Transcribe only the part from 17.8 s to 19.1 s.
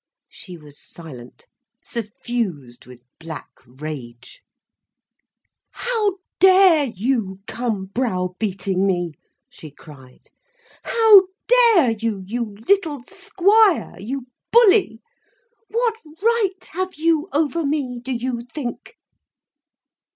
do you think?"